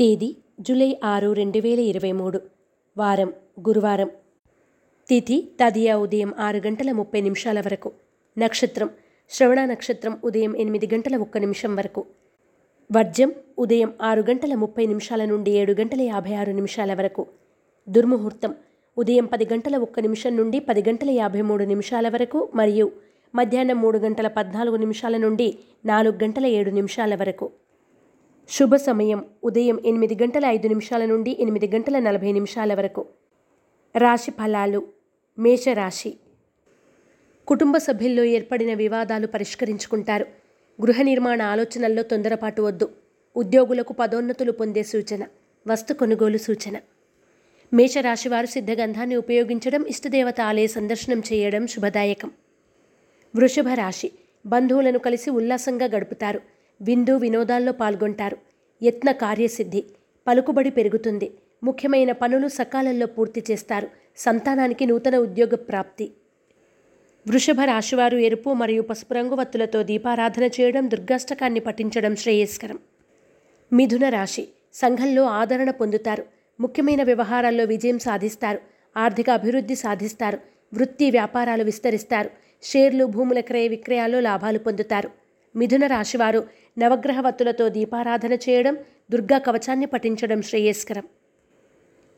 [0.00, 2.40] తేదీ జూలై ఆరు రెండు వేల ఇరవై మూడు.
[2.98, 4.10] వారం గురువారం.
[5.08, 7.92] తిథి తదియా ఉదయం ఆరు గంటల ముప్పై నిమిషాల వరకు.
[8.38, 8.90] నక్షత్రం
[9.30, 12.04] శ్రవణ నక్షత్రం ఉదయం ఎనిమిది గంటల ఒక్క నిమిషం వరకు.
[12.92, 17.26] వర్జం ఉదయం ఆరు గంటల ముప్పై నిమిషాల నుండి ఏడు గంటల యాభై ఆరు నిమిషాల వరకు.
[17.88, 18.54] దుర్ముహూర్తం
[18.98, 22.92] ఉదయం పది గంటల ఒక్క నిమిషం నుండి పది గంటల యాభై మూడు నిమిషాల వరకు మరియు
[23.34, 27.50] మధ్యాహ్నం మూడు గంటల పద్నాలుగు నిమిషాల నుండి నాలుగు గంటల ఏడు నిమిషాల వరకు.
[28.50, 29.24] శుభ సమయం.
[29.44, 33.06] ఉదయం ఎనిమిది గంటల ఐదు నిమిషాల నుండి ఎనిమిది గంటల నలభై నిమిషాల వరకు.
[33.96, 34.86] రాశి ఫలాలు.
[35.38, 36.16] మేషరాశి.
[37.46, 40.26] కుటుంబ సభ్యుల్లో ఏర్పడిన వివాదాలు పరిష్కరించుకుంటారు.
[40.82, 42.90] గృహ నిర్మాణ ఆలోచనల్లో తొందరపాటు వద్దు.
[43.36, 45.26] ఉద్యోగులకు పదోన్నతులు పొందే సూచన.
[45.66, 46.76] వస్తు కొనుగోలు సూచన.
[47.74, 52.30] మేషరాశివారు సిద్ధగంధాన్ని ఉపయోగించడం ఇష్టదేవత ఆలయ సందర్శనం చేయడం శుభదాయకం.
[53.36, 54.12] వృషభ రాశి
[54.46, 56.59] బంధువులను కలిసి ఉల్లాసంగా గడుపుతారు.
[56.82, 58.36] విందు వినోదాల్లో పాల్గొంటారు.
[58.82, 59.84] యత్న కార్యసిద్ధి
[60.26, 61.30] పలుకుబడి పెరుగుతుంది.
[61.64, 63.88] ముఖ్యమైన పనులు సకాలంలో పూర్తి చేస్తారు.
[64.16, 66.12] సంతానానికి నూతన ఉద్యోగ ప్రాప్తి.
[67.28, 72.78] వృషభ రాశివారు ఎరుపు మరియు పసుపు రంగు వత్తులతో దీపారాధన చేయడం దుర్గాష్టకాన్ని పఠించడం శ్రేయస్కరం.
[73.72, 76.24] మిథున రాశి సంఘంలో ఆదరణ పొందుతారు.
[76.60, 78.58] ముఖ్యమైన వ్యవహారాల్లో విజయం సాధిస్తారు.
[78.96, 80.38] ఆర్థిక అభివృద్ధి సాధిస్తారు.
[80.74, 82.30] వృత్తి వ్యాపారాలు విస్తరిస్తారు.
[82.62, 85.19] షేర్లు భూముల క్రయ విక్రయాల్లో లాభాలు పొందుతారు.
[85.56, 86.48] మిథున రాశివారు
[86.78, 88.76] నవగ్రహవత్తులతో దీపారాధన చేయడం
[89.10, 91.04] దుర్గా కవచాన్ని పఠించడం శ్రేయస్కరం.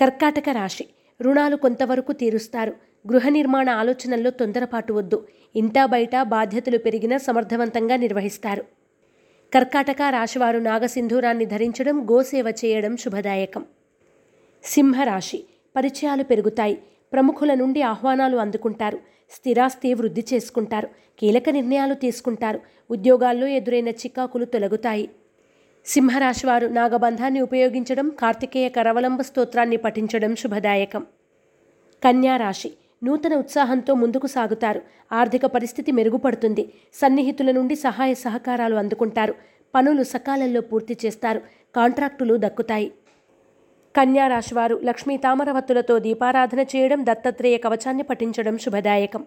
[0.00, 0.86] కర్కాటక రాశి
[1.22, 2.70] రుణాలు కొంతవరకు తీరుస్తారు.
[3.12, 5.28] గృహ నిర్మాణ ఆలోచనల్లో తొందరపాటు వద్దు.
[5.56, 8.64] ఇంటా బయట బాధ్యతలు పెరిగినా సమర్థవంతంగా నిర్వహిస్తారు.
[9.54, 13.64] కర్కాటక రాశివారు నాగసింధూరాన్ని ధరించడం గోసేవ చేయడం శుభదాయకం.
[14.64, 15.44] సింహరాశి
[15.76, 16.82] పరిచయాలు పెరుగుతాయి.
[17.12, 18.98] ప్రముఖుల నుండి ఆహ్వానాలు అందుకుంటారు.
[19.30, 20.88] స్థిరాస్తి వృద్ధి చేసుకుంటారు.
[21.18, 22.60] కీలక నిర్ణయాలు తీసుకుంటారు.
[22.90, 25.10] ఉద్యోగాల్లో ఎదురైన చికాకులు తొలగుతాయి.
[25.86, 31.06] సింహరాశివారు నాగబంధాన్ని ఉపయోగించడం కార్తికేయ కరవలంబ స్తోత్రాన్ని పఠించడం శుభదాయకం.
[32.04, 32.70] కన్యారాశి
[33.04, 34.82] నూతన ఉత్సాహంతో ముందుకు సాగుతారు.
[35.12, 36.72] ఆర్థిక పరిస్థితి మెరుగుపడుతుంది.
[36.94, 39.34] సన్నిహితుల నుండి సహాయ సహకారాలు అందుకుంటారు.
[39.74, 41.40] పనులు సకాలంలో పూర్తి చేస్తారు.
[41.76, 42.92] కాంట్రాక్టులు దక్కుతాయి.
[43.96, 49.26] కన్యారాశివారు లక్ష్మీ తామరవత్తులతో దీపారాధన చేయడం దత్తాత్రేయ కవచాన్ని పఠించడం శుభదాయకం.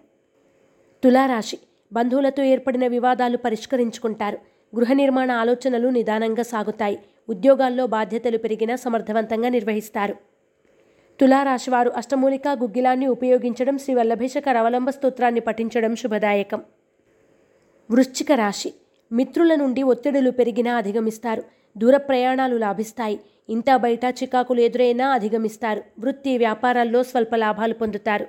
[1.04, 1.58] తులారాశి
[1.92, 4.38] బంధువులతో ఏర్పడిన వివాదాలు పరిష్కరించుకుంటారు.
[4.76, 6.98] గృహ నిర్మాణ ఆలోచనలు నిదానంగా సాగుతాయి.
[7.28, 10.14] ఉద్యోగాల్లో బాధ్యతలు పెరిగినా సమర్థవంతంగా నిర్వహిస్తారు.
[11.20, 16.60] తులారాశివారు అష్టమూలిక గుగ్గిలాన్ని ఉపయోగించడం శ్రీ వల్లభేషక రవలంబ స్తోత్రాన్ని పఠించడం శుభదాయకం.
[17.90, 18.74] వృశ్చిక రాశి
[19.12, 21.59] మిత్రుల నుండి ఒత్తిడులు పెరిగినా అధిగమిస్తారు.
[21.76, 23.20] దూర ప్రయాణాలు లాభిస్తాయి.
[23.48, 25.82] ఇంత బయట చికాకులు ఎదురైనా అధిగమిస్తారు.
[26.00, 28.26] వృత్తి వ్యాపారాల్లో స్వల్ప లాభాలు పొందుతారు.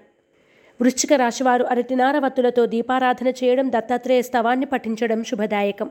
[0.82, 5.90] వృశ్చిక రాశివారు అరటినార వత్తులతో దీపారాధన చేయడం దత్తాత్రేయ స్తవాన్ని పఠించడం శుభదాయకం.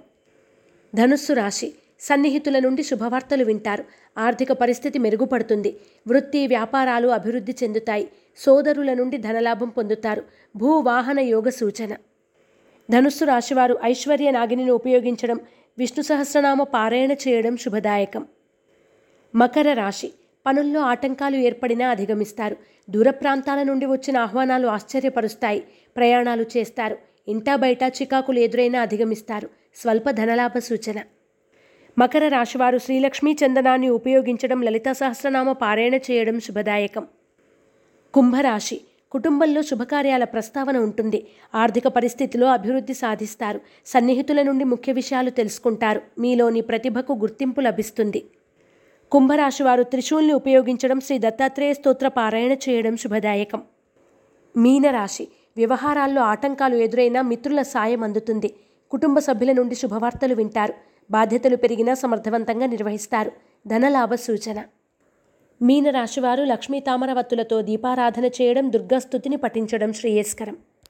[0.95, 3.85] ధనుస్సు రాశి సన్నిహితుల నుండి శుభవార్తలు వింటారు.
[4.19, 5.77] ఆర్థిక పరిస్థితి మెరుగుపడుతుంది.
[6.09, 8.09] వృత్తి వ్యాపారాలు అభివృద్ధి చెందుతాయి.
[8.39, 10.23] సోదరుల నుండి ధనలాభం పొందుతారు.
[10.57, 11.97] భూ వాహన యోగ సూచన.
[12.91, 15.41] ధనుస్సు రాశివారు ఐశ్వర్య నాగిని ఉపయోగించడం
[15.79, 18.27] విష్ణు సహస్రనామ పారాయణ చేయడం శుభదాయకం.
[19.35, 20.13] మకర రాశి.
[20.47, 22.57] పనుల్లో ఆటంకాలు ఏర్పడినా అధిగమిస్తారు.
[22.91, 25.65] దూర ప్రాంతాల నుండి వచ్చిన ఆహ్వానాలు ఆశ్చర్యపరుస్తాయి.
[25.97, 26.99] ప్రయాణాలు చేస్తారు.
[27.29, 29.51] ఇంటా బయట చికాకులు ఎదురైనా అధిగమిస్తారు.
[29.77, 31.01] స్వల్ప ధనలాభ సూచన.
[31.99, 37.07] మకర రాశివారు శ్రీలక్ష్మీ చందనాన్ని ఉపయోగించడం లలిత సహస్రనామ పారాయణ చేయడం శుభదాయకం.
[38.15, 38.81] కుంభరాశి.
[39.13, 41.27] కుటుంబంలో శుభకార్యాల ప్రస్తావన ఉంటుంది.
[41.55, 43.61] ఆర్థిక పరిస్థితిలో అభివృద్ధి సాధిస్తారు.
[43.87, 46.01] సన్నిహితుల నుండి ముఖ్య విషయాలు తెలుసుకుంటారు.
[46.19, 48.25] మీలోని ప్రతిభకు గుర్తింపు లభిస్తుంది.
[49.13, 53.63] కుంభరాశివారు త్రిశూల్ని ఉపయోగించడం శ్రీ దత్తాత్రేయ స్తోత్ర పారాయణ చేయడం శుభదాయకం.
[54.57, 58.55] మీనరాశి వ్యవహారాల్లో ఆటంకాలు ఎదురైనా మిత్రుల సాయం అందుతుంది.
[58.91, 60.75] కుటుంబ సభ్యుల నుండి శుభవార్తలు వింటారు.
[61.11, 63.33] బాధ్యతలు పెరిగినా సమర్థవంతంగా నిర్వహిస్తారు.
[63.67, 64.65] ధనలాభ సూచన.
[65.61, 70.57] మీనరాశివారు లక్ష్మీ తామరవత్తులతో దీపారాధన చేయడం దుర్గాస్థుతిని పఠించడం శ్రేయస్కరం.